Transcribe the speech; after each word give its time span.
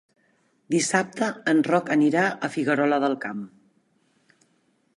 Dissabte 0.75 1.27
en 1.53 1.61
Roc 1.67 1.91
anirà 1.97 2.23
a 2.47 2.49
Figuerola 2.55 2.99
del 3.07 3.17
Camp. 3.27 3.45